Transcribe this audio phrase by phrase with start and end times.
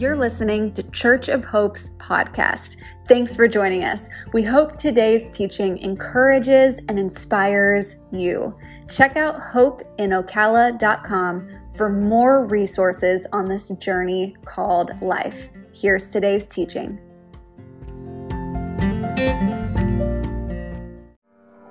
[0.00, 2.76] you're listening to Church of Hope's podcast.
[3.08, 4.08] Thanks for joining us.
[4.32, 8.56] We hope today's teaching encourages and inspires you.
[8.88, 15.48] Check out hopeinocala.com for more resources on this journey called life.
[15.74, 17.00] Here's today's teaching.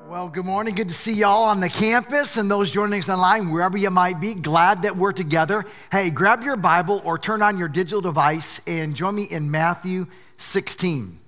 [0.07, 0.73] Well, good morning.
[0.73, 4.21] Good to see y'all on the campus and those joining us online, wherever you might
[4.21, 4.35] be.
[4.35, 5.65] Glad that we're together.
[5.91, 10.07] Hey, grab your Bible or turn on your digital device and join me in Matthew
[10.37, 11.19] 16.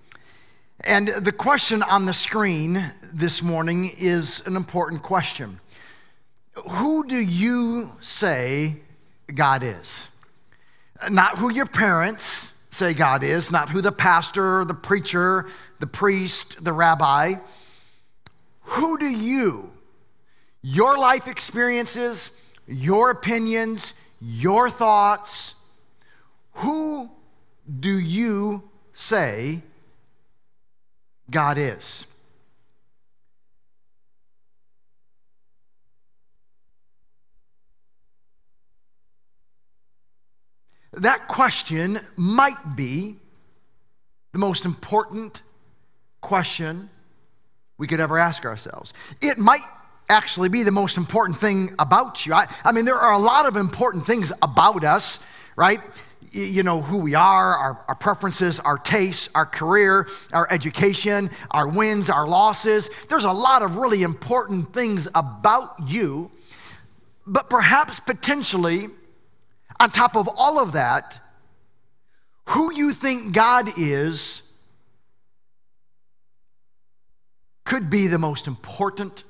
[0.85, 5.59] And the question on the screen this morning is an important question
[6.69, 8.77] Who do you say
[9.35, 10.07] God is?
[11.09, 15.47] Not who your parents say God is, not who the pastor, the preacher,
[15.81, 17.33] the priest, the rabbi
[18.69, 19.71] who do you,
[20.61, 25.55] your life experiences, your opinions, your thoughts,
[26.53, 27.09] who
[27.79, 29.63] do you say
[31.31, 32.05] God is?
[40.93, 43.15] That question might be
[44.31, 45.41] the most important
[46.21, 46.89] question
[47.79, 48.93] we could ever ask ourselves.
[49.21, 49.63] It might
[50.09, 52.33] actually be the most important thing about you.
[52.33, 55.79] I, I mean, there are a lot of important things about us, right?
[56.31, 61.67] you know who we are, our, our, preferences, our tastes, our career, our education, our
[61.67, 62.89] wins, our losses.
[63.07, 66.29] There's a lot of really important things about you.
[67.25, 68.89] But perhaps potentially,
[69.79, 71.19] on top of all of that,
[72.49, 74.48] who you think God is
[77.69, 79.23] could be the most important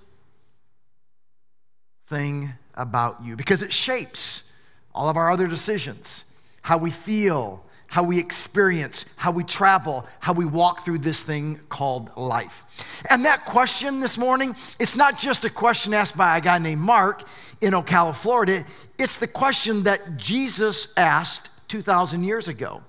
[2.07, 4.49] thing about you because it shapes
[4.95, 6.23] all of our other decisions
[6.61, 11.59] how we feel, how we experience, how we travel, how we walk through this thing
[11.67, 12.63] called life.
[13.09, 16.79] And that question this morning, it's not just a question asked by a guy named
[16.79, 17.23] Mark
[17.59, 18.63] in Ocala, Florida.
[18.97, 22.83] It's the question that Jesus asked 2,000 years ago.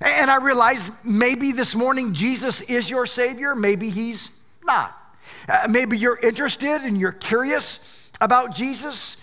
[0.00, 4.33] And I realize maybe this morning Jesus is your Savior, maybe He's
[4.64, 4.98] not.
[5.48, 9.16] Uh, maybe you're interested and you're curious about Jesus,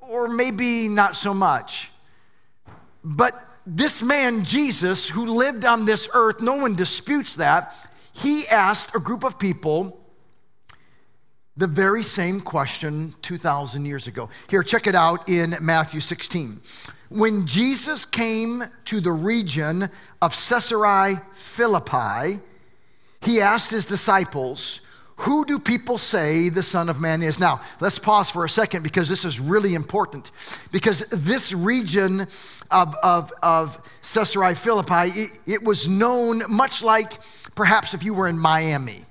[0.00, 1.90] or maybe not so much.
[3.04, 3.34] But
[3.66, 7.74] this man, Jesus, who lived on this earth, no one disputes that,
[8.12, 9.98] he asked a group of people
[11.56, 14.28] the very same question 2,000 years ago.
[14.48, 16.60] Here, check it out in Matthew 16.
[17.10, 19.88] When Jesus came to the region
[20.22, 22.40] of Caesarea Philippi,
[23.22, 24.80] he asked his disciples,
[25.16, 27.38] Who do people say the Son of Man is?
[27.38, 30.30] Now, let's pause for a second because this is really important.
[30.70, 32.26] Because this region
[32.70, 37.18] of, of, of Caesarea Philippi, it, it was known much like
[37.54, 39.04] perhaps if you were in Miami.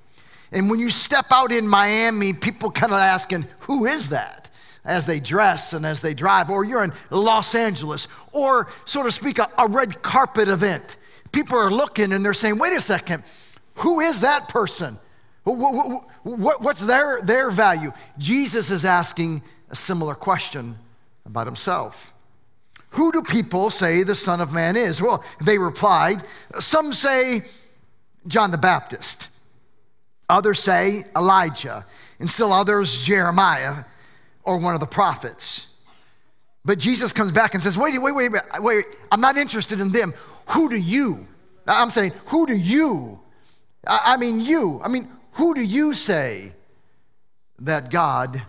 [0.51, 4.41] And when you step out in Miami, people kind of asking, Who is that?
[4.83, 9.11] as they dress and as they drive, or you're in Los Angeles, or so to
[9.11, 10.97] speak, a, a, red carpet event.
[11.31, 13.23] People are looking and they're saying, wait a second,
[13.75, 14.99] who is that person?
[15.43, 17.91] What's their, their value?
[18.17, 20.77] Jesus is asking a similar question
[21.25, 22.13] about himself.
[22.91, 25.01] Who do people say the Son of Man is?
[25.01, 26.23] Well, they replied,
[26.59, 27.43] some say
[28.27, 29.29] John the Baptist,
[30.29, 31.85] others say Elijah,
[32.19, 33.85] and still others Jeremiah
[34.43, 35.73] or one of the prophets.
[36.65, 39.91] But Jesus comes back and says, wait, wait, wait, wait, wait, I'm not interested in
[39.91, 40.13] them.
[40.47, 41.25] Who do you?
[41.65, 43.20] I'm saying, who do you
[43.85, 44.79] I mean, you.
[44.83, 46.53] I mean, who do you say
[47.59, 48.41] that God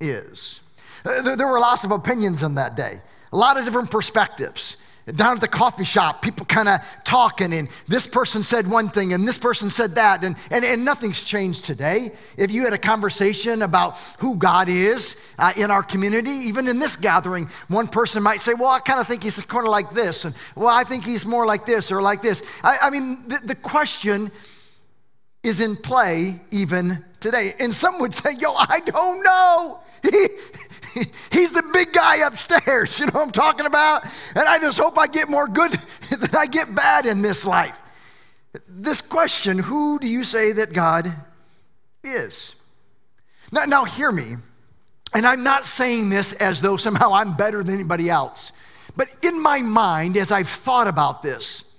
[0.00, 0.60] is?
[1.04, 3.00] Uh, there were lots of opinions in that day,
[3.32, 4.78] a lot of different perspectives.
[5.14, 9.12] Down at the coffee shop, people kind of talking, and this person said one thing,
[9.12, 12.10] and this person said that, and, and, and nothing's changed today.
[12.36, 16.80] If you had a conversation about who God is uh, in our community, even in
[16.80, 19.90] this gathering, one person might say, Well, I kind of think he's kind of like
[19.90, 22.42] this, and well, I think he's more like this or like this.
[22.64, 24.32] I, I mean, the, the question
[25.46, 27.52] is in play even today.
[27.60, 29.80] And some would say, Yo, I don't know.
[30.02, 30.26] He,
[31.30, 34.04] he's the big guy upstairs, you know what I'm talking about?
[34.34, 35.72] And I just hope I get more good
[36.10, 37.78] than I get bad in this life.
[38.68, 41.14] This question, who do you say that God
[42.02, 42.54] is?
[43.52, 44.36] Now, now hear me.
[45.14, 48.52] And I'm not saying this as though somehow I'm better than anybody else.
[48.96, 51.74] But in my mind, as I've thought about this,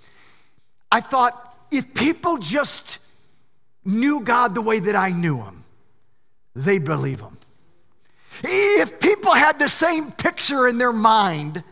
[0.90, 2.98] I thought if people just
[3.88, 5.64] knew God the way that I knew him,
[6.54, 7.36] they'd believe him.
[8.44, 11.64] If people had the same picture in their mind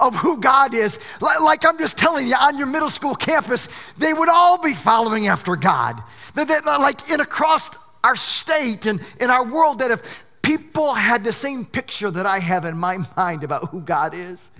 [0.00, 0.98] of who God is.
[1.20, 3.68] Like, I'm just telling you, on your middle school campus,
[3.98, 6.02] they would all be following after God.
[6.34, 7.70] Like in across
[8.02, 12.38] our state and in our world, that if people had the same picture that I
[12.38, 14.50] have in my mind about who God is,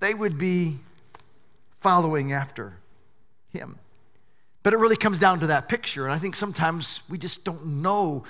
[0.00, 0.78] they would be
[1.80, 2.76] following after
[3.52, 3.78] Him.
[4.64, 6.04] But it really comes down to that picture.
[6.04, 8.24] And I think sometimes we just don't know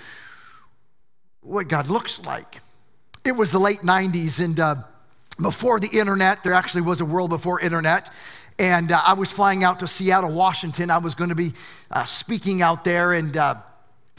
[1.40, 2.60] what God looks like.
[3.24, 4.74] It was the late 90s, and uh,
[5.40, 8.10] before the internet, there actually was a world before internet.
[8.58, 10.90] And uh, I was flying out to Seattle, Washington.
[10.90, 11.54] I was going to be
[11.90, 13.54] uh, speaking out there and uh,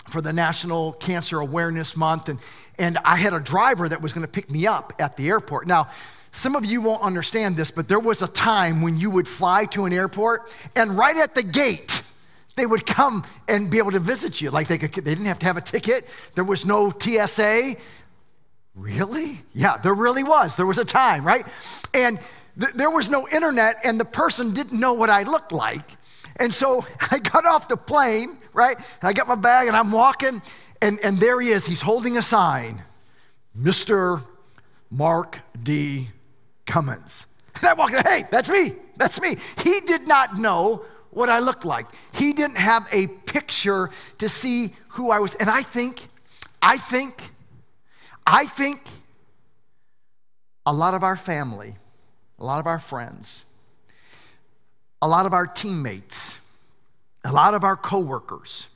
[0.10, 2.30] for the National Cancer Awareness Month.
[2.30, 2.40] And,
[2.78, 5.68] and I had a driver that was going to pick me up at the airport.
[5.68, 5.90] Now,
[6.32, 9.66] some of you won't understand this, but there was a time when you would fly
[9.66, 12.02] to an airport, and right at the gate,
[12.56, 14.50] they would come and be able to visit you.
[14.50, 16.04] Like they, could, they didn't have to have a ticket,
[16.36, 17.76] there was no TSA.
[18.74, 19.40] Really?
[19.54, 20.56] Yeah, there really was.
[20.56, 21.46] There was a time, right?
[21.94, 22.20] And
[22.60, 25.90] th- there was no internet, and the person didn't know what I looked like.
[26.38, 28.76] And so I got off the plane, right?
[28.78, 30.42] And I got my bag and I'm walking,
[30.82, 31.66] and, and there he is.
[31.66, 32.84] He's holding a sign
[33.58, 34.22] Mr.
[34.90, 36.10] Mark D.
[36.66, 37.28] Cummins.
[37.58, 38.74] And I walked hey, that's me.
[38.98, 39.38] That's me.
[39.64, 40.84] He did not know
[41.16, 41.88] what I looked like.
[42.14, 45.34] He didn't have a picture to see who I was.
[45.36, 46.08] And I think,
[46.62, 47.32] I think,
[48.28, 48.82] I think
[50.66, 51.76] a lot of our family,
[52.38, 53.46] a lot of our friends,
[55.02, 56.38] a lot of our teammates,
[57.24, 58.68] a lot of our coworkers,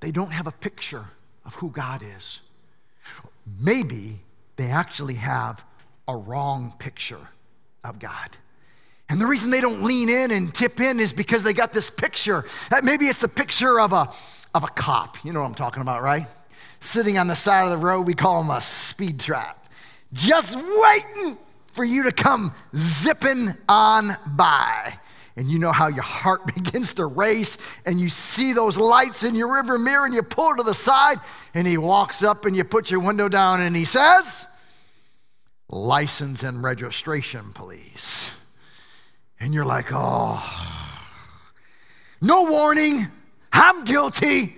[0.00, 1.06] they don't have a picture
[1.44, 2.40] of who God is.
[3.58, 4.20] Maybe
[4.56, 5.64] they actually have
[6.06, 7.28] a wrong picture
[7.82, 8.36] of God.
[9.08, 11.90] And the reason they don't lean in and tip in is because they got this
[11.90, 12.44] picture.
[12.70, 14.10] Uh, maybe it's the picture of a,
[14.54, 15.22] of a cop.
[15.24, 16.26] You know what I'm talking about, right?
[16.80, 19.68] Sitting on the side of the road, we call him a speed trap.
[20.12, 21.38] Just waiting
[21.72, 24.98] for you to come zipping on by.
[25.36, 27.56] And you know how your heart begins to race,
[27.86, 31.18] and you see those lights in your river mirror, and you pull to the side,
[31.54, 34.46] and he walks up, and you put your window down, and he says,
[35.68, 38.30] License and registration, please.
[39.42, 40.40] And you're like, oh,
[42.20, 43.08] no warning,
[43.52, 44.56] I'm guilty.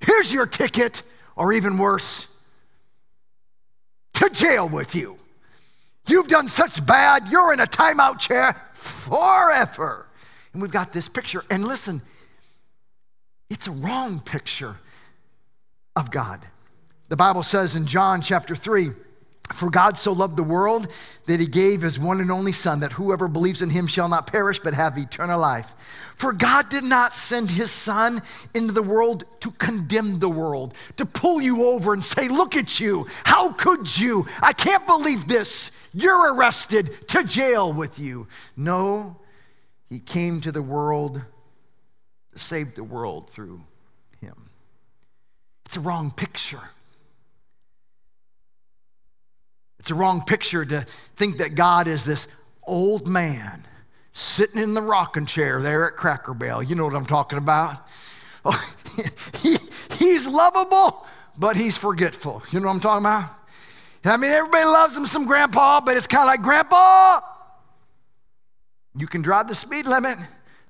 [0.00, 1.04] Here's your ticket,
[1.36, 2.26] or even worse,
[4.14, 5.16] to jail with you.
[6.08, 10.08] You've done such bad, you're in a timeout chair forever.
[10.52, 11.44] And we've got this picture.
[11.48, 12.02] And listen,
[13.48, 14.74] it's a wrong picture
[15.94, 16.44] of God.
[17.10, 18.88] The Bible says in John chapter 3,
[19.52, 20.86] for God so loved the world
[21.26, 24.26] that he gave his one and only Son, that whoever believes in him shall not
[24.26, 25.72] perish but have eternal life.
[26.14, 28.22] For God did not send his Son
[28.54, 32.78] into the world to condemn the world, to pull you over and say, Look at
[32.78, 33.06] you.
[33.24, 34.26] How could you?
[34.42, 35.72] I can't believe this.
[35.92, 38.28] You're arrested to jail with you.
[38.56, 39.16] No,
[39.88, 41.22] he came to the world
[42.32, 43.62] to save the world through
[44.20, 44.50] him.
[45.64, 46.70] It's a wrong picture.
[49.80, 50.84] It's a wrong picture to
[51.16, 52.28] think that God is this
[52.64, 53.64] old man
[54.12, 56.62] sitting in the rocking chair there at Cracker Barrel.
[56.62, 57.86] You know what I'm talking about?
[58.42, 58.74] Oh,
[59.42, 59.58] he,
[59.98, 61.06] he's lovable,
[61.36, 62.42] but he's forgetful.
[62.50, 63.34] You know what I'm talking about?
[64.02, 67.20] I mean, everybody loves him some grandpa, but it's kind of like, Grandpa,
[68.96, 70.16] you can drive the speed limit.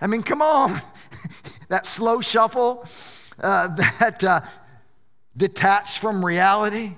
[0.01, 0.81] I mean, come on.
[1.69, 2.89] that slow shuffle,
[3.41, 3.69] uh,
[4.01, 4.41] that uh,
[5.37, 6.97] detached from reality.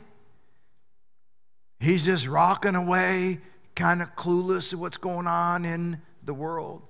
[1.82, 3.40] He's just rocking away,
[3.74, 6.82] kind of clueless of what's going on in the world.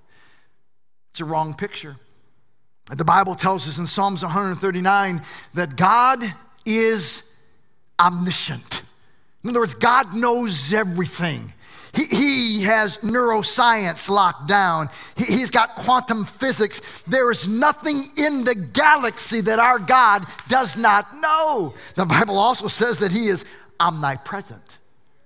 [1.11, 1.97] It's a wrong picture.
[2.95, 5.23] The Bible tells us in Psalms 139
[5.55, 6.35] that God
[6.67, 7.35] is
[7.99, 8.83] omniscient.
[9.43, 11.55] In other words, God knows everything.
[11.95, 14.91] He, he has neuroscience locked down.
[15.17, 16.83] He, he's got quantum physics.
[17.07, 21.73] There is nothing in the galaxy that our God does not know.
[21.95, 23.47] The Bible also says that He is
[23.81, 24.72] omnipresent.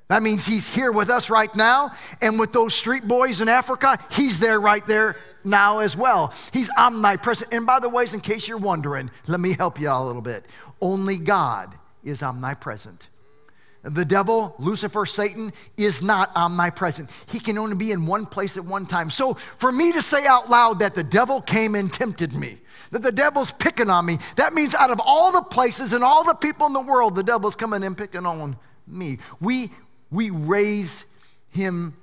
[0.08, 3.98] That means He's here with us right now, and with those street boys in Africa,
[4.10, 6.32] He's there right there now as well.
[6.52, 7.52] He's omnipresent.
[7.52, 10.22] And by the way, in case you're wondering, let me help you out a little
[10.22, 10.44] bit.
[10.80, 13.08] Only God is omnipresent.
[13.82, 17.08] The devil, Lucifer, Satan, is not omnipresent.
[17.28, 19.10] He can only be in one place at one time.
[19.10, 22.58] So for me to say out loud that the devil came and tempted me,
[22.90, 26.24] that the devil's picking on me, that means out of all the places and all
[26.24, 28.56] the people in the world, the devil's coming and picking on
[28.88, 29.18] me.
[29.40, 29.70] We,
[30.10, 31.04] we raise
[31.50, 31.96] him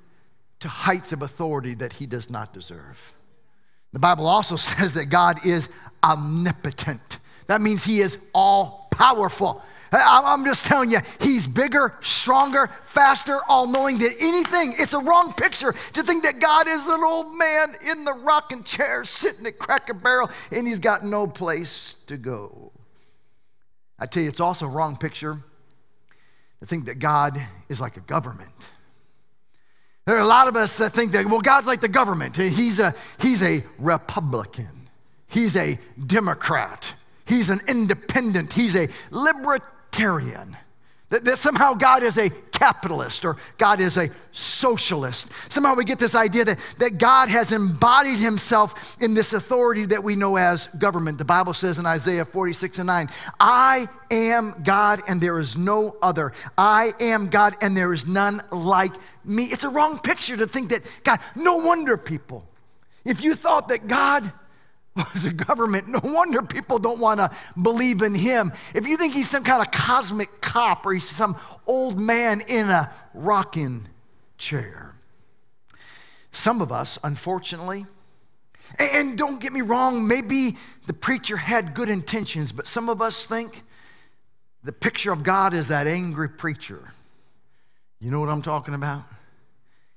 [0.60, 3.14] to heights of authority that he does not deserve.
[3.92, 5.68] The Bible also says that God is
[6.02, 7.18] omnipotent.
[7.46, 9.62] That means he is all powerful.
[9.92, 14.74] I'm just telling you, he's bigger, stronger, faster, all knowing than anything.
[14.76, 18.64] It's a wrong picture to think that God is an old man in the rocking
[18.64, 22.72] chair sitting at Cracker Barrel and he's got no place to go.
[23.98, 25.38] I tell you, it's also a wrong picture
[26.66, 28.50] think that God is like a government.
[30.06, 32.36] There are a lot of us that think that, well, God's like the government.
[32.36, 34.88] He's a, he's a Republican,
[35.28, 36.94] he's a Democrat,
[37.26, 40.56] he's an independent, he's a libertarian.
[41.10, 45.28] That, that, somehow God is a capitalist or God is a socialist.
[45.50, 50.02] Somehow we get this idea that, that God has embodied himself in this authority that
[50.02, 51.18] we know as government.
[51.18, 55.96] The Bible says in Isaiah 46 and 9, I am God and there is no
[56.00, 56.32] other.
[56.56, 58.94] I am God and there is none like
[59.24, 59.44] me.
[59.44, 62.46] It's a wrong picture to think that God, no wonder people,
[63.04, 64.32] if you thought that God
[65.12, 65.88] was a government.
[65.88, 68.52] No wonder people don't want to believe in him.
[68.74, 71.36] If you think he's some kind of cosmic cop or he's some
[71.66, 73.88] old man in a rocking
[74.38, 74.94] chair.
[76.30, 77.86] Some of us, unfortunately,
[78.78, 83.26] and don't get me wrong, maybe the preacher had good intentions, but some of us
[83.26, 83.62] think
[84.62, 86.92] the picture of God is that angry preacher.
[88.00, 89.04] You know what I'm talking about?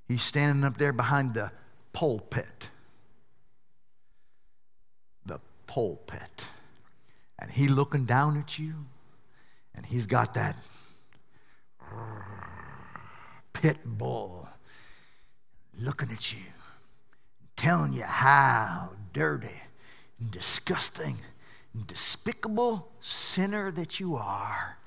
[0.07, 1.51] He's standing up there behind the
[1.93, 2.69] pulpit
[5.67, 6.45] pulpit.
[7.39, 8.85] And he looking down at you,
[9.75, 10.55] and he's got that
[13.53, 14.47] pit bull
[15.79, 16.39] looking at you,
[17.55, 19.61] telling you how dirty
[20.19, 21.17] and disgusting
[21.73, 24.77] and despicable sinner that you are.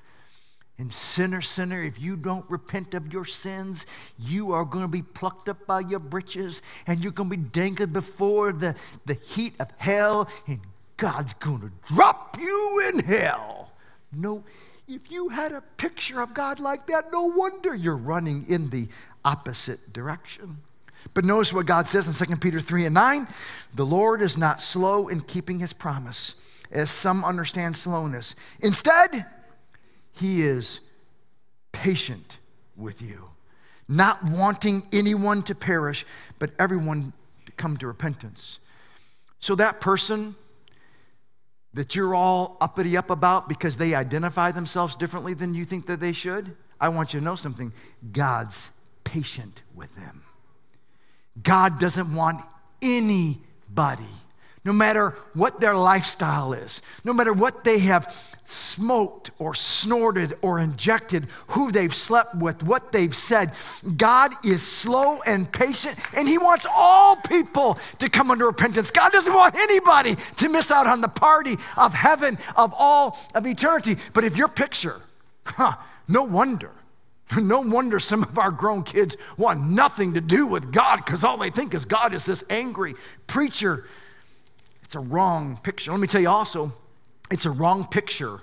[0.77, 3.85] And sinner, sinner, if you don't repent of your sins,
[4.17, 7.43] you are going to be plucked up by your britches and you're going to be
[7.43, 10.59] dangled before the, the heat of hell and
[11.01, 13.71] God's going to drop you in hell.
[14.13, 14.43] No,
[14.87, 18.87] if you had a picture of God like that, no wonder you're running in the
[19.25, 20.57] opposite direction.
[21.15, 23.27] But notice what God says in 2 Peter 3 and 9
[23.73, 26.35] the Lord is not slow in keeping his promise,
[26.69, 28.35] as some understand slowness.
[28.59, 29.25] Instead,
[30.11, 30.81] he is
[31.71, 32.37] patient
[32.77, 33.29] with you,
[33.87, 36.05] not wanting anyone to perish,
[36.37, 37.11] but everyone
[37.47, 38.59] to come to repentance.
[39.39, 40.35] So that person
[41.73, 45.99] that you're all uppity up about because they identify themselves differently than you think that
[45.99, 47.71] they should, I want you to know something.
[48.11, 48.71] God's
[49.03, 50.23] patient with them.
[51.41, 52.41] God doesn't want
[52.81, 54.03] anybody
[54.63, 58.15] no matter what their lifestyle is, no matter what they have
[58.45, 63.51] smoked or snorted or injected, who they've slept with, what they've said,
[63.97, 68.91] God is slow and patient, and He wants all people to come under repentance.
[68.91, 73.47] God doesn't want anybody to miss out on the party of heaven, of all of
[73.47, 73.97] eternity.
[74.13, 75.01] But if your picture,
[75.45, 75.73] huh,
[76.07, 76.71] no wonder.
[77.41, 81.37] No wonder some of our grown kids want nothing to do with God because all
[81.37, 82.93] they think is God is this angry
[83.25, 83.85] preacher
[84.91, 85.91] it's a wrong picture.
[85.91, 86.73] Let me tell you also,
[87.31, 88.41] it's a wrong picture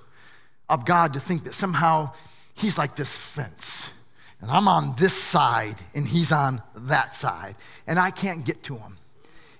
[0.70, 2.12] of God to think that somehow
[2.54, 3.92] He's like this fence,
[4.40, 7.54] and I'm on this side, and He's on that side,
[7.86, 8.96] and I can't get to Him.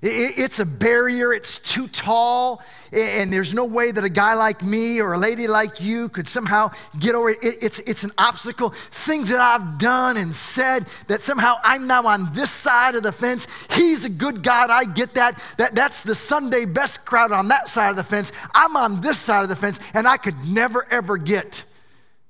[0.00, 2.62] It's a barrier, it's too tall,
[2.92, 6.28] and there's no way that a guy like me or a lady like you could
[6.28, 7.38] somehow get over it.
[7.42, 8.70] It's, it's an obstacle.
[8.92, 13.10] Things that I've done and said that somehow I'm now on this side of the
[13.10, 13.48] fence.
[13.72, 15.42] He's a good God, I get that.
[15.56, 15.74] that.
[15.74, 18.30] That's the Sunday best crowd on that side of the fence.
[18.54, 21.64] I'm on this side of the fence, and I could never, ever get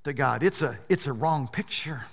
[0.04, 0.42] to God.
[0.42, 2.04] It's a, it's a wrong picture.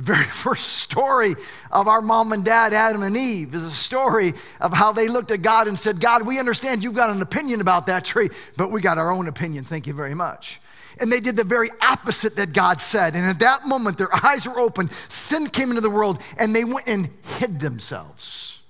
[0.00, 1.34] The very first story
[1.70, 5.30] of our mom and dad, Adam and Eve, is a story of how they looked
[5.30, 8.70] at God and said, God, we understand you've got an opinion about that tree, but
[8.70, 9.64] we got our own opinion.
[9.64, 10.58] Thank you very much.
[10.98, 13.14] And they did the very opposite that God said.
[13.14, 16.64] And at that moment, their eyes were open, sin came into the world, and they
[16.64, 18.62] went and hid themselves.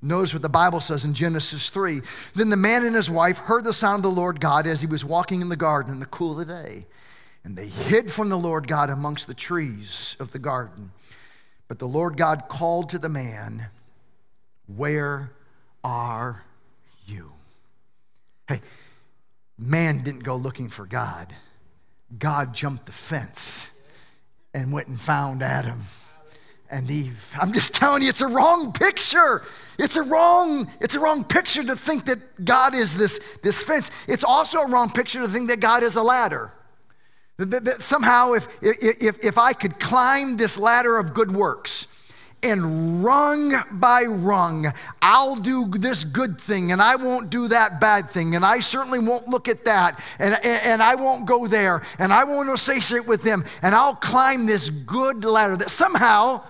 [0.00, 2.00] Notice what the Bible says in Genesis 3.
[2.36, 4.86] Then the man and his wife heard the sound of the Lord God as he
[4.86, 6.86] was walking in the garden in the cool of the day.
[7.44, 10.90] And they hid from the Lord God amongst the trees of the garden.
[11.68, 13.66] But the Lord God called to the man,
[14.66, 15.30] Where
[15.84, 16.44] are
[17.06, 17.32] you?
[18.48, 18.60] Hey,
[19.58, 21.34] man didn't go looking for God.
[22.18, 23.70] God jumped the fence
[24.54, 25.82] and went and found Adam
[26.70, 27.34] and Eve.
[27.38, 29.42] I'm just telling you, it's a wrong picture.
[29.78, 33.90] It's a wrong, it's a wrong picture to think that God is this, this fence.
[34.06, 36.52] It's also a wrong picture to think that God is a ladder.
[37.38, 41.86] That, that somehow, if, if, if I could climb this ladder of good works
[42.42, 48.10] and rung by rung, I'll do this good thing and I won't do that bad
[48.10, 51.82] thing, and I certainly won't look at that, and, and, and I won't go there,
[52.00, 56.42] and I won't associate with them, and I'll climb this good ladder that somehow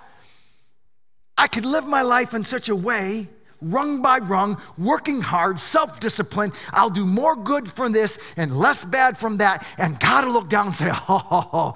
[1.37, 3.28] I could live my life in such a way
[3.61, 6.53] rung by rung, working hard, self discipline.
[6.73, 9.67] I'll do more good from this and less bad from that.
[9.77, 11.75] And God will look down and say, Oh,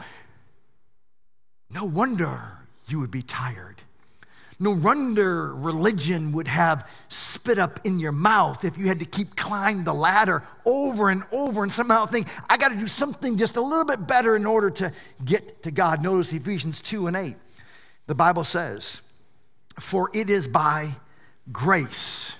[1.70, 3.82] no wonder you would be tired.
[4.62, 9.34] No wonder religion would have spit up in your mouth if you had to keep
[9.34, 13.56] climbing the ladder over and over and somehow think, I got to do something just
[13.56, 14.92] a little bit better in order to
[15.24, 16.00] get to God.
[16.00, 17.34] Notice Ephesians 2 and 8.
[18.06, 19.00] The Bible says,
[19.80, 20.94] For it is by
[21.50, 22.36] grace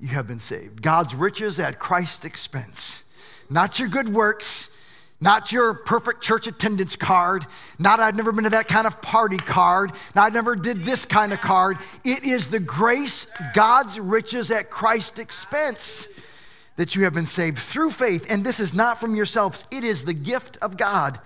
[0.00, 0.82] you have been saved.
[0.82, 3.04] God's riches at Christ's expense.
[3.48, 4.68] Not your good works,
[5.20, 7.46] not your perfect church attendance card,
[7.78, 11.04] not I've never been to that kind of party card, not I never did this
[11.04, 11.78] kind of card.
[12.04, 16.08] It is the grace, God's riches at Christ's expense
[16.76, 18.26] that you have been saved through faith.
[18.28, 21.20] And this is not from yourselves, it is the gift of God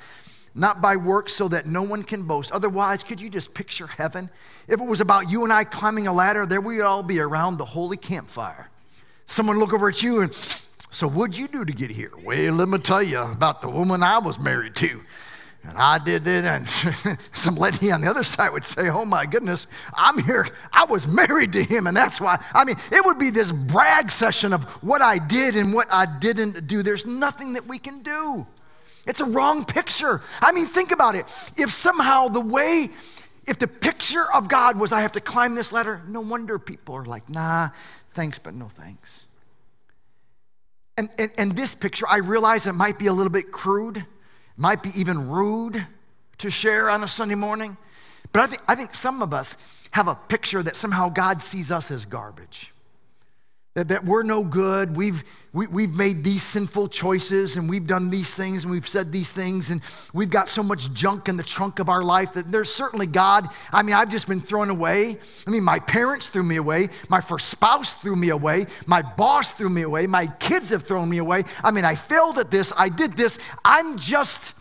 [0.55, 2.52] not by works so that no one can boast.
[2.52, 4.31] Otherwise, could you just picture heaven?
[4.67, 7.59] If it was about you and I climbing a ladder, there we'd all be around
[7.59, 8.69] the holy campfire.
[9.26, 10.35] Someone look over at you and,
[10.90, 12.12] so what'd you do to get here?
[12.25, 15.00] Well, let me tell you about the woman I was married to.
[15.64, 16.67] And I did it, and
[17.33, 20.47] some lady on the other side would say, Oh my goodness, I'm here.
[20.73, 22.43] I was married to him, and that's why.
[22.55, 26.07] I mean, it would be this brag session of what I did and what I
[26.21, 26.83] didn't do.
[26.83, 28.47] There's nothing that we can do.
[29.09, 30.21] It's a wrong picture.
[30.41, 31.25] I mean, think about it.
[31.57, 32.91] If somehow the way,
[33.47, 36.95] if the picture of God was I have to climb this ladder, no wonder people
[36.95, 37.71] are like, nah,
[38.11, 39.27] thanks, but no thanks.
[40.99, 44.05] And, and, and this picture, I realize it might be a little bit crude,
[44.57, 45.87] might be even rude
[46.38, 47.79] to share on a Sunday morning,
[48.33, 49.57] but I think, I think some of us
[49.93, 52.75] have a picture that somehow God sees us as garbage
[53.78, 54.97] that, that we're no good.
[54.97, 58.73] We've, we, have we have made these sinful choices and we've done these things and
[58.73, 59.80] we've said these things and
[60.12, 63.49] we've got so much junk in the trunk of our life that there's certainly God.
[63.73, 65.16] I mean, I've just been thrown away.
[65.47, 66.88] I mean, my parents threw me away.
[67.08, 68.67] My first spouse threw me away.
[68.86, 70.08] My boss threw me away.
[70.08, 71.45] My kids have thrown me away.
[71.62, 72.73] I mean, I failed at this.
[72.76, 73.38] I did this.
[73.64, 74.54] I'm just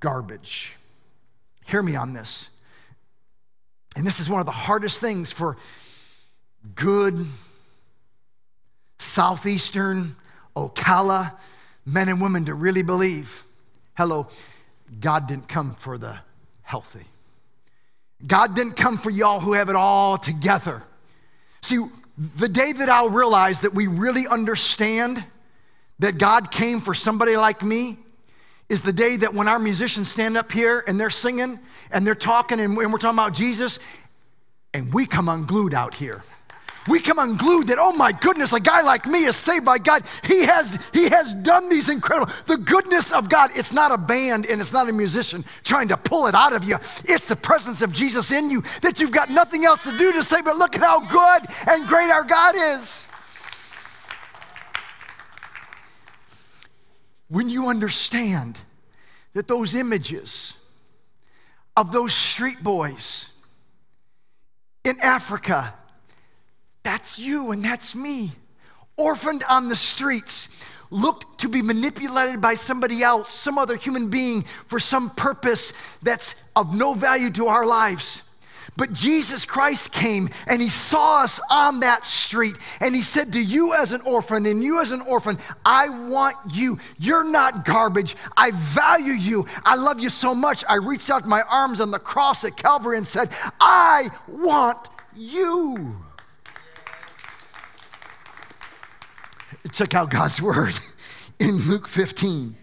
[0.00, 0.74] garbage.
[1.66, 2.50] Hear me on this.
[3.96, 5.56] And this is one of the hardest things for
[6.74, 7.26] good
[8.98, 10.16] Southeastern
[10.56, 11.32] Ocala
[11.84, 13.44] men and women to really believe
[13.96, 14.28] hello,
[15.00, 16.18] God didn't come for the
[16.62, 17.04] healthy.
[18.26, 20.82] God didn't come for y'all who have it all together.
[21.62, 21.84] See,
[22.36, 25.24] the day that I'll realize that we really understand
[25.98, 27.98] that God came for somebody like me
[28.68, 31.58] is the day that when our musicians stand up here and they're singing
[31.90, 33.78] and they're talking and we're talking about Jesus
[34.74, 36.22] and we come unglued out here
[36.88, 40.04] we come unglued that, oh my goodness, a guy like me is saved by God.
[40.24, 43.50] He has, he has done these incredible, the goodness of God.
[43.54, 46.64] It's not a band and it's not a musician trying to pull it out of
[46.64, 46.76] you.
[47.04, 50.22] It's the presence of Jesus in you that you've got nothing else to do to
[50.22, 53.04] say, but look at how good and great our God is.
[57.28, 58.60] When you understand
[59.32, 60.56] that those images
[61.76, 63.28] of those street boys
[64.84, 65.74] in Africa
[66.86, 68.30] that's you and that's me.
[68.96, 74.44] Orphaned on the streets, looked to be manipulated by somebody else, some other human being,
[74.68, 78.22] for some purpose that's of no value to our lives.
[78.76, 83.40] But Jesus Christ came and he saw us on that street and he said to
[83.40, 86.78] you as an orphan and you as an orphan, I want you.
[86.98, 88.14] You're not garbage.
[88.36, 89.46] I value you.
[89.64, 90.62] I love you so much.
[90.68, 96.05] I reached out my arms on the cross at Calvary and said, I want you.
[99.72, 100.74] Took out God's word
[101.38, 102.56] in Luke 15.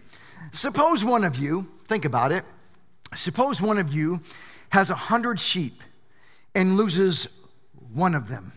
[0.52, 2.44] Suppose one of you, think about it,
[3.14, 4.20] suppose one of you
[4.70, 5.82] has a hundred sheep
[6.54, 7.28] and loses
[7.92, 8.52] one of them.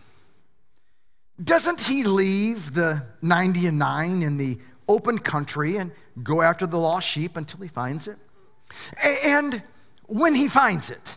[1.42, 4.58] Doesn't he leave the 90 and 9 in the
[4.88, 8.16] open country and go after the lost sheep until he finds it?
[9.24, 9.62] And
[10.06, 11.16] when he finds it,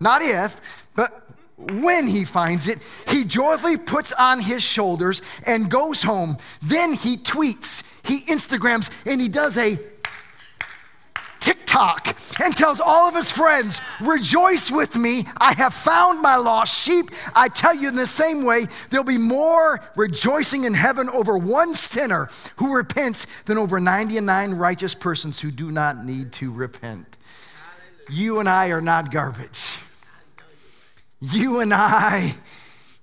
[0.00, 0.60] not if,
[0.96, 1.27] but
[1.58, 6.38] when he finds it, he joyfully puts on his shoulders and goes home.
[6.62, 9.78] Then he tweets, he Instagrams, and he does a
[11.40, 15.24] TikTok and tells all of his friends, Rejoice with me.
[15.38, 17.10] I have found my lost sheep.
[17.34, 21.74] I tell you, in the same way, there'll be more rejoicing in heaven over one
[21.74, 27.16] sinner who repents than over 99 righteous persons who do not need to repent.
[28.10, 29.78] you and I are not garbage.
[31.20, 32.34] You and I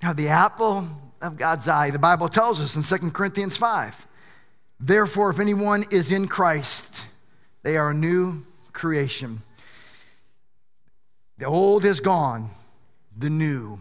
[0.03, 0.87] are the apple
[1.21, 1.89] of God's eye.
[1.89, 4.07] The Bible tells us in 2 Corinthians 5
[4.79, 7.05] Therefore, if anyone is in Christ,
[7.63, 9.41] they are a new creation.
[11.37, 12.49] The old is gone,
[13.17, 13.79] the new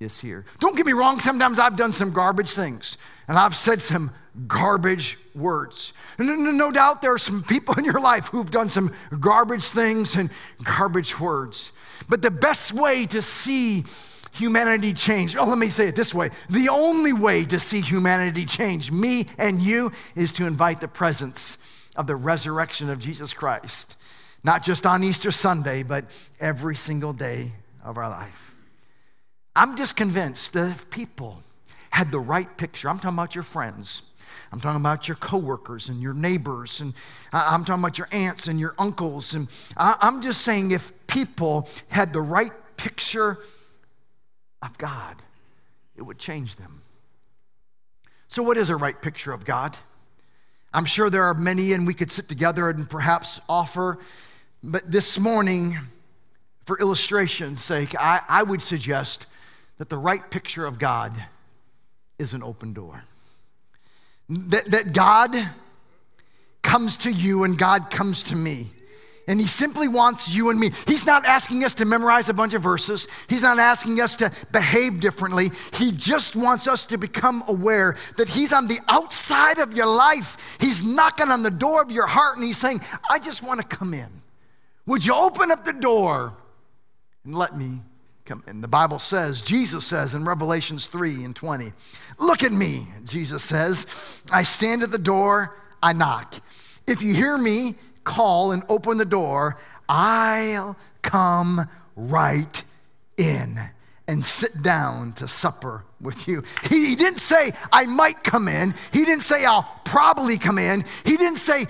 [0.00, 0.46] is here.
[0.58, 2.96] Don't get me wrong, sometimes I've done some garbage things
[3.30, 4.10] and I've said some
[4.48, 5.92] garbage words.
[6.18, 9.66] No, no, no, doubt there are some people in your life who've done some garbage
[9.66, 10.30] things and
[10.64, 11.70] garbage words.
[12.08, 13.84] But the best way to see
[14.32, 18.46] humanity change, oh, let me say it this way the only way to see humanity
[18.46, 21.56] change, me and you, is to invite the presence
[21.94, 23.96] of the resurrection of Jesus Christ,
[24.42, 26.04] not just on Easter Sunday, but
[26.40, 27.52] every single day
[27.84, 28.52] of our life.
[29.54, 31.44] I'm just convinced that if people
[31.90, 34.02] had the right picture, I'm talking about your friends,
[34.52, 36.94] I'm talking about your coworkers and your neighbors, and
[37.32, 39.34] I'm talking about your aunts and your uncles.
[39.34, 43.38] And I'm just saying, if people had the right picture
[44.62, 45.16] of God,
[45.96, 46.82] it would change them.
[48.28, 49.76] So, what is a right picture of God?
[50.72, 53.98] I'm sure there are many, and we could sit together and perhaps offer.
[54.62, 55.78] But this morning,
[56.64, 59.26] for illustration's sake, I, I would suggest
[59.78, 61.12] that the right picture of God
[62.20, 63.02] is an open door.
[64.28, 65.36] That, that God
[66.62, 68.68] comes to you and God comes to me.
[69.26, 70.70] And he simply wants you and me.
[70.86, 73.06] He's not asking us to memorize a bunch of verses.
[73.28, 75.50] He's not asking us to behave differently.
[75.74, 80.36] He just wants us to become aware that he's on the outside of your life.
[80.58, 83.66] He's knocking on the door of your heart and he's saying, I just want to
[83.66, 84.08] come in.
[84.86, 86.34] Would you open up the door
[87.24, 87.80] and let me
[88.30, 88.60] come in?
[88.60, 91.72] The Bible says, Jesus says in Revelations 3 and 20,
[92.20, 94.22] Look at me, Jesus says.
[94.30, 96.36] I stand at the door, I knock.
[96.86, 102.62] If you hear me, call and open the door, I'll come right
[103.16, 103.58] in
[104.06, 106.44] and sit down to supper with you.
[106.68, 108.74] He, he, didn't say, I might come in.
[108.92, 110.84] He didn't say, I'll probably come in.
[111.04, 111.66] He didn't say,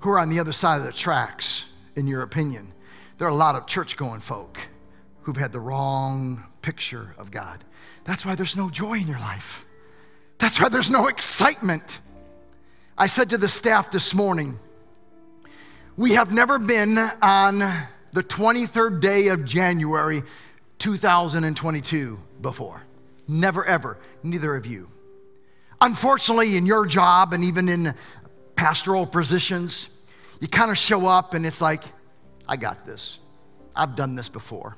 [0.00, 2.72] who are on the other side of the tracks, in your opinion.
[3.18, 4.58] There are a lot of church going folk
[5.22, 7.64] who've had the wrong picture of God.
[8.04, 9.64] That's why there's no joy in your life.
[10.38, 12.00] That's why there's no excitement.
[12.98, 14.56] I said to the staff this morning,
[15.96, 20.22] we have never been on the 23rd day of January
[20.78, 22.82] 2022 before.
[23.28, 23.98] Never, ever.
[24.22, 24.88] Neither of you.
[25.82, 27.92] Unfortunately, in your job and even in
[28.54, 29.88] pastoral positions,
[30.40, 31.82] you kind of show up and it's like,
[32.48, 33.18] I got this.
[33.74, 34.76] I've done this before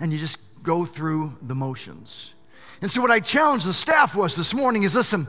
[0.00, 2.34] and you just go through the motions.
[2.82, 5.26] And so, what I challenged the staff was this morning is listen,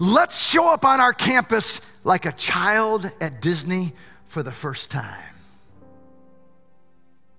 [0.00, 3.92] let's show up on our campus like a child at Disney
[4.26, 5.22] for the first time.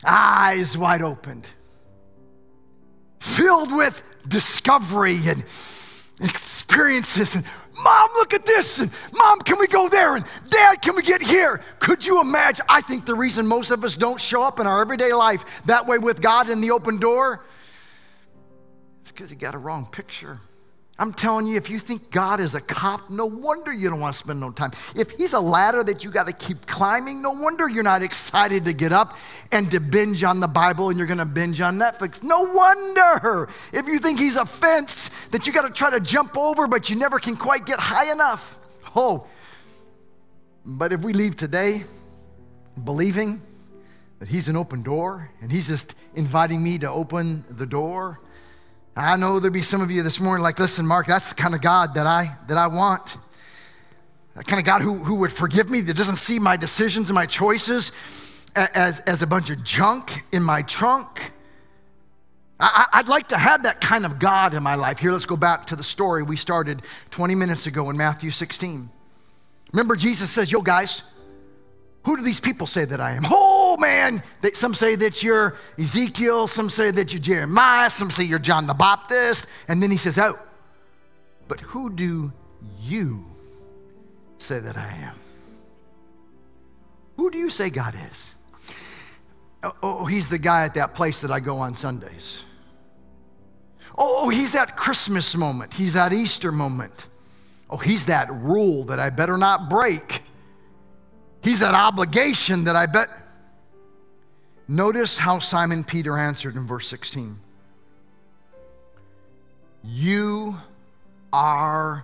[0.05, 1.43] Eyes wide open,
[3.19, 5.43] filled with discovery and
[6.19, 7.45] experiences and
[7.83, 8.79] Mom, look at this.
[8.79, 10.15] And Mom, can we go there?
[10.15, 11.61] And Dad, can we get here?
[11.79, 12.65] Could you imagine?
[12.69, 15.85] I think the reason most of us don't show up in our everyday life that
[15.85, 17.45] way with God in the open door
[19.03, 20.39] is because He got a wrong picture.
[20.97, 24.13] I'm telling you, if you think God is a cop, no wonder you don't want
[24.13, 24.71] to spend no time.
[24.95, 28.63] If He's a ladder that you got to keep climbing, no wonder you're not excited
[28.63, 29.17] to get up
[29.51, 32.23] and to binge on the Bible and you're going to binge on Netflix.
[32.23, 33.49] No wonder.
[33.73, 36.89] If you think He's a fence that you got to try to jump over, but
[36.89, 38.57] you never can quite get high enough.
[38.95, 39.27] Oh,
[40.65, 41.83] but if we leave today
[42.81, 43.41] believing
[44.19, 48.21] that He's an open door and He's just inviting me to open the door,
[48.95, 51.53] I know there'll be some of you this morning like, listen, Mark, that's the kind
[51.53, 53.17] of God that I that I want.
[54.35, 57.15] That kind of God who, who would forgive me, that doesn't see my decisions and
[57.15, 57.91] my choices
[58.55, 61.31] as, as a bunch of junk in my trunk.
[62.59, 64.99] I, I'd like to have that kind of God in my life.
[64.99, 66.81] Here, let's go back to the story we started
[67.11, 68.89] 20 minutes ago in Matthew 16.
[69.71, 71.03] Remember, Jesus says, Yo, guys,
[72.05, 73.23] who do these people say that I am?
[73.25, 74.21] Oh, man.
[74.41, 78.67] They, some say that you're Ezekiel, some say that you're Jeremiah, some say you're John
[78.67, 79.47] the Baptist.
[79.67, 80.37] And then he says, Oh,
[81.47, 82.31] but who do
[82.79, 83.25] you
[84.37, 85.15] say that I am?
[87.17, 88.29] Who do you say God is?
[89.63, 92.43] Oh, oh, oh he's the guy at that place that I go on Sundays.
[93.97, 95.73] Oh, oh, he's that Christmas moment.
[95.73, 97.07] He's that Easter moment.
[97.67, 100.21] Oh, he's that rule that I better not break.
[101.45, 103.07] He's that obligation that I bet.
[104.67, 107.39] Notice how Simon Peter answered in verse 16
[109.83, 110.57] You
[111.31, 112.03] are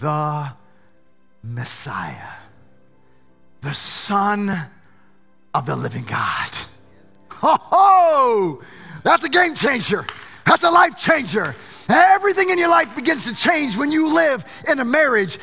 [0.00, 0.52] the
[1.42, 2.34] Messiah,
[3.60, 4.56] the Son
[5.52, 6.50] of the living God.
[7.30, 8.62] Ho ho!
[9.02, 10.06] That's a game changer.
[10.44, 11.56] That's a life changer.
[11.88, 15.40] Everything in your life begins to change when you live in a marriage.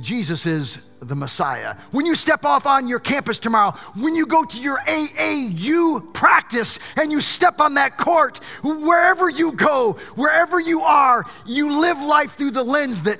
[0.00, 1.76] Jesus is the Messiah.
[1.90, 6.78] When you step off on your campus tomorrow, when you go to your AAU practice
[6.96, 12.32] and you step on that court, wherever you go, wherever you are, you live life
[12.34, 13.18] through the lens that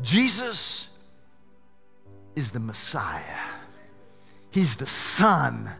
[0.00, 0.88] Jesus
[2.36, 3.22] is the Messiah.
[4.50, 5.70] He's the Son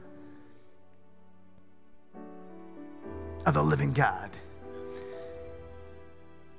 [3.46, 4.30] of the living God.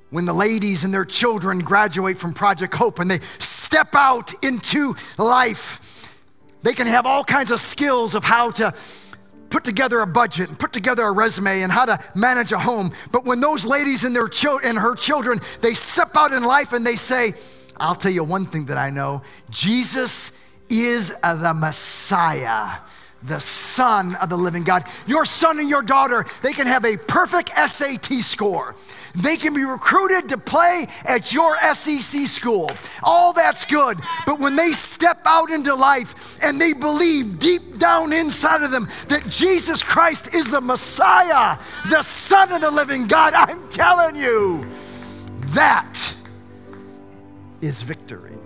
[0.10, 4.96] When the ladies and their children graduate from Project Hope and they step out into
[5.18, 6.16] life,
[6.64, 8.74] they can have all kinds of skills of how to
[9.50, 12.92] put together a budget and put together a resume and how to manage a home.
[13.12, 16.74] But when those ladies and their chil- and her children, they step out in life
[16.74, 17.34] and they say,
[17.78, 22.80] I'll tell you one thing that I know Jesus is the Messiah
[23.24, 24.86] the Son of the living God.
[25.06, 28.76] Your son and your daughter, they can have a perfect SAT score.
[29.16, 32.72] They can be recruited to play at your SEC school.
[33.04, 33.98] All that's good.
[34.26, 38.88] But when they step out into life and they believe deep down inside of them
[39.08, 41.58] that Jesus Christ is the Messiah,
[41.90, 44.66] the Son of the living God, I'm telling you,
[45.48, 46.14] that
[47.62, 48.38] is victory.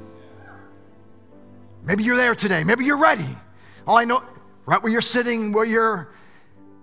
[1.84, 2.64] Maybe you're there today.
[2.64, 3.28] Maybe you're ready.
[3.86, 4.24] All I know,
[4.66, 6.10] right where you're sitting, where you're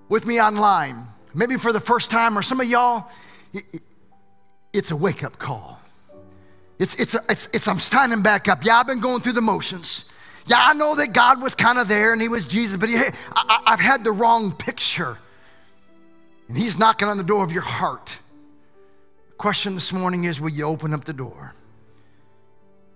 [0.09, 3.09] with me online, maybe for the first time, or some of y'all,
[4.73, 5.81] it's a wake up call.
[6.79, 8.65] It's, it's, a, it's, it's, I'm standing back up.
[8.65, 10.07] Yeah, I've been going through the motions.
[10.47, 12.97] Yeah, I know that God was kind of there and He was Jesus, but he,
[12.97, 15.19] I, I've had the wrong picture.
[16.49, 18.19] And He's knocking on the door of your heart.
[19.29, 21.55] The question this morning is will you open up the door?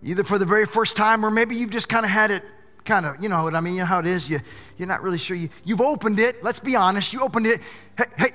[0.03, 2.43] Either for the very first time, or maybe you've just kind of had it
[2.85, 3.75] kind of, you know what I mean?
[3.75, 4.29] You know how it is.
[4.29, 4.41] You,
[4.77, 5.37] you're not really sure.
[5.37, 6.43] You, you've opened it.
[6.43, 7.13] Let's be honest.
[7.13, 7.61] You opened it.
[7.97, 8.31] Hey, hey,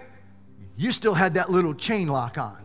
[0.80, 2.58] you still had that little chain lock on.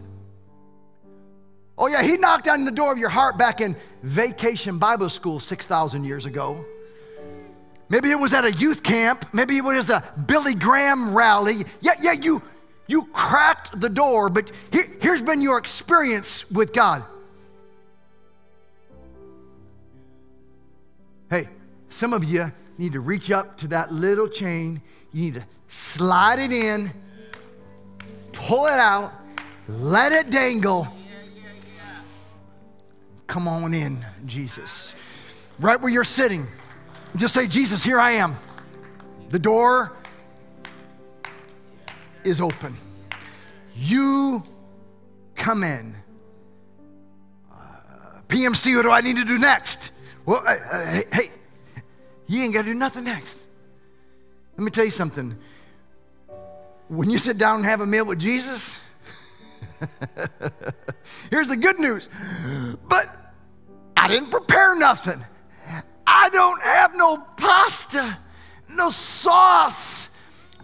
[1.76, 3.74] Oh, yeah, he knocked on the door of your heart back in
[4.04, 6.64] vacation Bible school 6,000 years ago.
[7.88, 9.26] Maybe it was at a youth camp.
[9.32, 11.64] Maybe it was a Billy Graham rally.
[11.80, 12.40] Yeah, yeah, you,
[12.86, 17.02] you cracked the door, but here, here's been your experience with God.
[21.30, 21.48] Hey,
[21.88, 24.80] some of you need to reach up to that little chain.
[25.12, 26.92] You need to slide it in,
[28.44, 29.12] pull it out,
[29.68, 30.86] let it dangle.
[33.26, 34.94] Come on in, Jesus.
[35.58, 36.46] Right where you're sitting,
[37.16, 38.36] just say, Jesus, here I am.
[39.30, 39.96] The door
[42.22, 42.76] is open.
[43.76, 44.42] You
[45.34, 45.94] come in.
[47.50, 47.56] Uh,
[48.28, 49.90] PMC, what do I need to do next?
[50.26, 51.30] Well, uh, uh, hey, hey,
[52.26, 53.38] you ain't got to do nothing next.
[54.56, 55.36] Let me tell you something.
[56.88, 58.78] When you sit down and have a meal with Jesus,
[61.30, 62.08] here's the good news.
[62.88, 63.06] But
[63.96, 65.24] I didn't prepare nothing.
[66.06, 68.18] I don't have no pasta,
[68.68, 70.10] no sauce.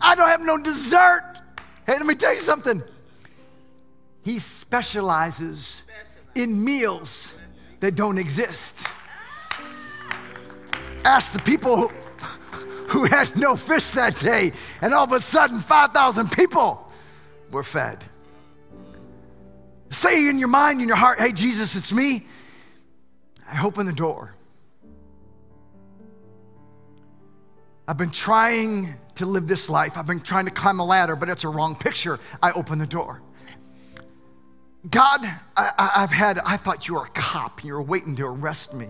[0.01, 1.39] I don't have no dessert.
[1.87, 2.83] Hey, let me tell you something.
[4.23, 5.83] He specializes
[6.35, 7.35] in meals
[7.81, 8.87] that don't exist.
[11.05, 11.91] Ask the people
[12.91, 16.91] who had no fish that day, and all of a sudden, 5,000 people
[17.51, 18.05] were fed.
[19.91, 22.27] Say in your mind, in your heart, hey, Jesus, it's me.
[23.51, 24.35] I open the door.
[27.87, 29.97] I've been trying to live this life.
[29.97, 32.21] I've been trying to climb a ladder, but it's a wrong picture.
[32.43, 33.21] I open the door.
[34.89, 35.21] God,
[35.57, 37.59] I, have had, I thought you were a cop.
[37.59, 38.89] and You were waiting to arrest me.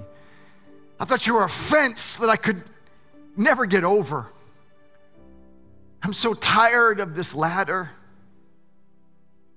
[1.00, 2.62] I thought you were a fence that I could
[3.36, 4.26] never get over.
[6.02, 7.90] I'm so tired of this ladder.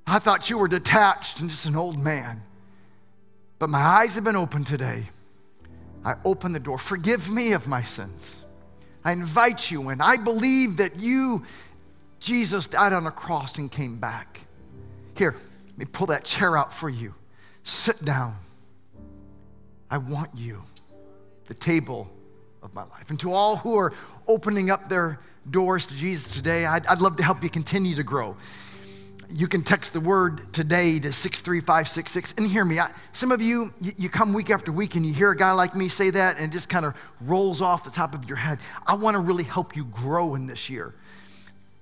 [0.05, 2.43] I thought you were detached and just an old man.
[3.59, 5.09] But my eyes have been opened today.
[6.03, 6.77] I open the door.
[6.77, 8.43] Forgive me of my sins.
[9.05, 10.01] I invite you in.
[10.01, 11.45] I believe that you,
[12.19, 14.41] Jesus, died on a cross and came back.
[15.15, 15.35] Here,
[15.67, 17.13] let me pull that chair out for you.
[17.63, 18.35] Sit down.
[19.89, 20.63] I want you,
[21.47, 22.09] the table
[22.63, 23.09] of my life.
[23.09, 23.93] And to all who are
[24.27, 28.03] opening up their doors to Jesus today, I'd, I'd love to help you continue to
[28.03, 28.37] grow.
[29.29, 33.73] You can text the word today to 63566 and hear me I, some of you,
[33.81, 36.37] you you come week after week and you hear a guy like me say that
[36.37, 38.59] and it just kind of rolls off the top of your head.
[38.85, 40.93] I want to really help you grow in this year.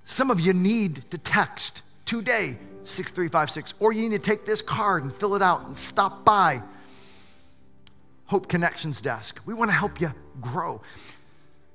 [0.06, 5.04] Some of you need to text today 6356 or you need to take this card
[5.04, 6.62] and fill it out and stop by
[8.26, 9.40] hope connections desk.
[9.44, 10.80] We want to help you grow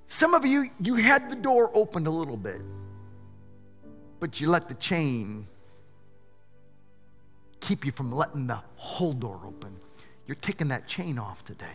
[0.07, 2.61] some of you you had the door opened a little bit
[4.19, 5.45] but you let the chain
[7.67, 9.75] keep you from letting the whole door open.
[10.25, 11.65] You're taking that chain off today.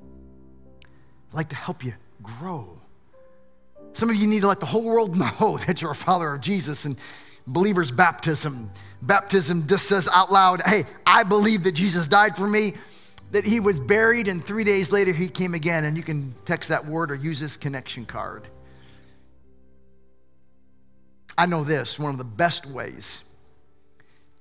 [0.00, 2.78] I'd like to help you grow.
[3.94, 6.40] Some of you need to let the whole world know that you're a follower of
[6.40, 6.96] Jesus and
[7.46, 8.70] believers' baptism.
[9.00, 12.74] Baptism just says out loud, hey, I believe that Jesus died for me,
[13.32, 15.84] that he was buried, and three days later he came again.
[15.84, 18.46] And you can text that word or use this connection card.
[21.36, 23.24] I know this one of the best ways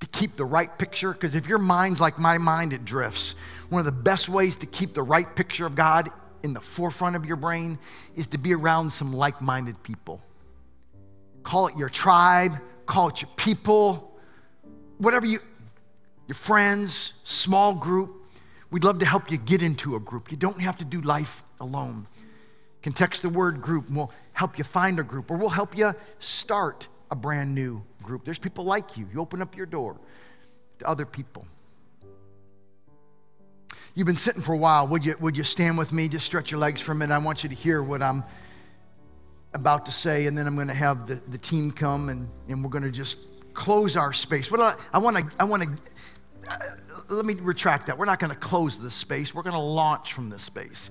[0.02, 3.36] to keep the right picture, because if your mind's like my mind, it drifts.
[3.70, 6.10] One of the best ways to keep the right picture of God
[6.44, 7.78] in the forefront of your brain
[8.16, 10.22] is to be around some like minded people.
[11.44, 12.54] Call it your tribe,
[12.86, 14.18] call it your people,
[14.98, 15.40] whatever you,
[16.28, 18.21] your friends, small group.
[18.72, 20.32] We'd love to help you get into a group.
[20.32, 22.08] You don't have to do life alone.
[22.18, 25.50] You can text the word group and we'll help you find a group or we'll
[25.50, 28.24] help you start a brand new group.
[28.24, 29.08] There's people like you.
[29.14, 29.98] You open up your door
[30.80, 31.46] to other people.
[33.94, 34.88] You've been sitting for a while.
[34.88, 36.08] Would you, would you stand with me?
[36.08, 37.14] Just stretch your legs for a minute.
[37.14, 38.24] I want you to hear what I'm
[39.54, 42.64] about to say, and then I'm going to have the, the team come and, and
[42.64, 43.18] we're going to just
[43.54, 44.50] close our space.
[44.50, 46.60] What I, I want to, I want to,
[47.12, 47.98] let me retract that.
[47.98, 49.36] We're not going to close this space.
[49.36, 50.90] We're going to launch from this space.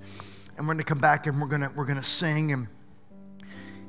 [0.56, 2.68] And we're going to come back and we're going to, we're going to sing and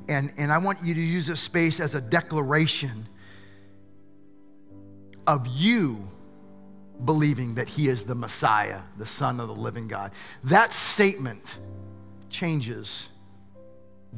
[0.08, 3.08] and, and I want you to use this space as a declaration
[5.26, 6.08] of you
[7.04, 10.12] believing that He is the Messiah, the Son of the living God.
[10.44, 11.58] That statement
[12.28, 13.08] changes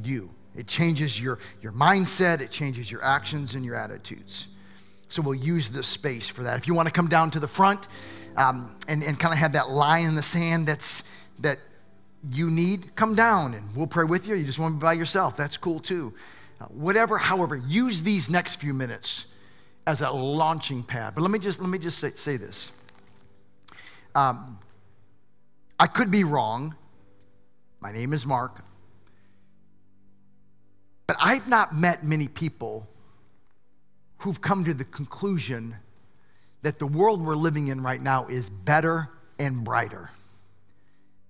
[0.02, 0.30] you.
[0.54, 4.48] It changes your, your mindset, it changes your actions and your attitudes.
[5.14, 6.58] So we'll use this space for that.
[6.58, 7.86] If you want to come down to the front
[8.36, 11.04] um, and, and kind of have that line in the sand that's,
[11.38, 11.60] that
[12.32, 14.34] you need, come down and we'll pray with you.
[14.34, 16.14] You just want to be by yourself, that's cool too.
[16.60, 19.26] Uh, whatever, however, use these next few minutes
[19.86, 21.14] as a launching pad.
[21.14, 22.72] But let me just let me just say, say this.
[24.16, 24.58] Um,
[25.78, 26.74] I could be wrong.
[27.78, 28.64] My name is Mark.
[31.06, 32.88] But I've not met many people
[34.18, 35.76] who've come to the conclusion
[36.62, 40.10] that the world we're living in right now is better and brighter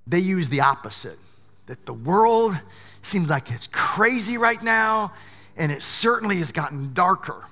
[0.07, 1.19] they use the opposite
[1.67, 2.57] that the world
[3.03, 5.13] seems like it's crazy right now,
[5.57, 7.45] and it certainly has gotten darker.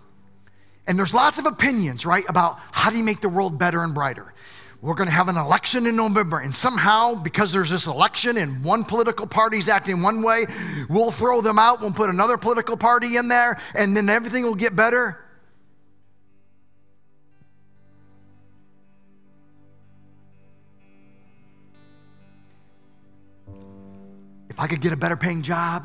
[0.87, 3.95] And there's lots of opinions, right, about how do you make the world better and
[3.95, 4.35] brighter.
[4.83, 8.65] We're going to have an election in November, and somehow, because there's this election and
[8.65, 10.47] one political party's acting one way,
[10.91, 14.57] we'll throw them out, we'll put another political party in there, and then everything will
[14.57, 15.19] get better.
[24.53, 25.83] if I could get a better paying job,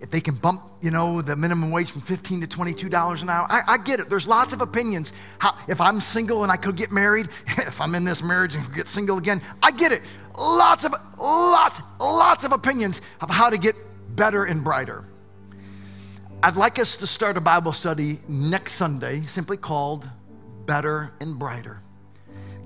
[0.00, 3.46] if they can bump, you know, the minimum wage from 15 to $22 an hour.
[3.48, 4.10] I, I get it.
[4.10, 5.12] There's lots of opinions.
[5.38, 8.74] How, if I'm single and I could get married, if I'm in this marriage and
[8.74, 10.02] get single again, I get it.
[10.38, 13.74] Lots of, lots, lots of opinions of how to get
[14.14, 15.04] better and brighter.
[16.42, 20.08] I'd like us to start a Bible study next Sunday, simply called
[20.66, 21.80] Better and Brighter.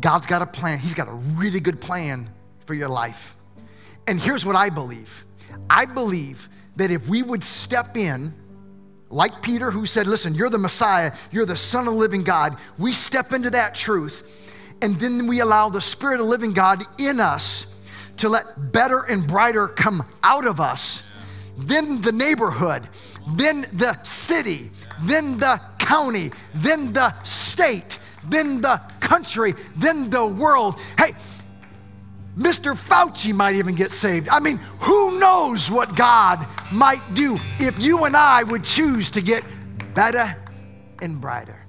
[0.01, 0.79] God's got a plan.
[0.81, 2.29] He's got a really good plan
[2.67, 3.37] for your life.
[4.07, 5.25] And here's what I believe
[5.69, 8.35] I believe that if we would step in,
[9.11, 12.57] like Peter, who said, Listen, you're the Messiah, you're the Son of the living God,
[12.79, 14.23] we step into that truth,
[14.83, 17.75] and then we allow the Spirit of the living God in us
[18.19, 21.03] to let better and brighter come out of us.
[21.57, 22.89] Then the neighborhood,
[23.35, 24.71] then the city,
[25.03, 30.77] then the county, then the state, then the country, then the world.
[30.99, 31.15] Hey,
[32.39, 32.75] Mr.
[32.75, 34.29] Fauci might even get saved.
[34.29, 39.21] I mean, who knows what God might do if you and I would choose to
[39.21, 39.45] get
[39.95, 40.37] better
[41.03, 41.60] and brighter.